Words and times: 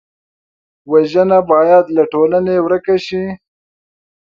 وژنه 0.91 1.39
باید 1.51 1.85
له 1.95 2.03
ټولنې 2.13 2.55
ورک 2.65 2.85
شي 3.05 3.23